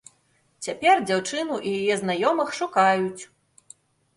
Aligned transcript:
Цяпер 0.67 1.03
дзяўчыну 1.09 1.59
і 1.73 1.75
яе 1.81 1.99
знаёмых 2.05 2.49
шукаюць. 2.61 3.21